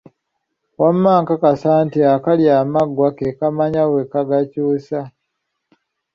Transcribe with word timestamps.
Wamma 0.79 1.11
nakakasa 1.19 1.71
nti 1.85 1.99
akalya 2.13 2.51
amaggwa, 2.63 3.07
ke 3.17 3.27
kamanya 3.37 3.83
bwe 3.89 4.03
kagakyusa. 4.11 4.99